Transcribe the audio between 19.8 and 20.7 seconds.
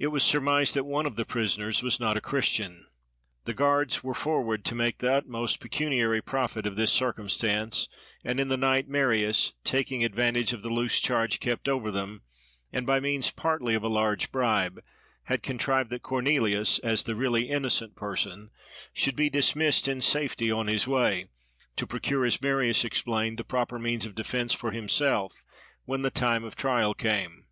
in safety on